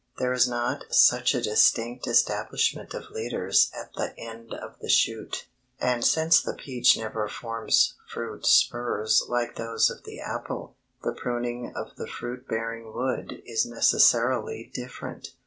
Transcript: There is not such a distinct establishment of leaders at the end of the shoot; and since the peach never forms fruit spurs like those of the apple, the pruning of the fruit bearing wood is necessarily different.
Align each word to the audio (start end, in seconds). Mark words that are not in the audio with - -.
There 0.17 0.33
is 0.33 0.47
not 0.49 0.85
such 0.91 1.35
a 1.35 1.41
distinct 1.43 2.07
establishment 2.07 2.95
of 2.95 3.11
leaders 3.11 3.69
at 3.71 3.93
the 3.93 4.17
end 4.17 4.51
of 4.51 4.79
the 4.79 4.89
shoot; 4.89 5.47
and 5.79 6.03
since 6.03 6.41
the 6.41 6.55
peach 6.55 6.97
never 6.97 7.27
forms 7.29 7.93
fruit 8.11 8.47
spurs 8.47 9.23
like 9.29 9.57
those 9.57 9.91
of 9.91 10.03
the 10.05 10.19
apple, 10.19 10.75
the 11.03 11.13
pruning 11.13 11.71
of 11.75 11.95
the 11.97 12.07
fruit 12.07 12.47
bearing 12.47 12.91
wood 12.95 13.43
is 13.45 13.63
necessarily 13.67 14.71
different. 14.73 15.35